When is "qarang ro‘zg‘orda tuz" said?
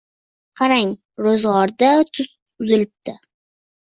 0.59-2.31